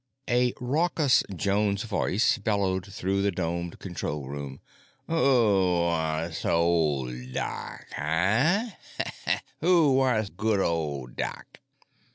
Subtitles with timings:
[0.27, 4.59] A raucous Jones voice bellowed through the domed control room:
[5.05, 8.71] "Who wansh ol' doc, hargh?
[9.59, 11.59] Who wansh goo' ol' doc?"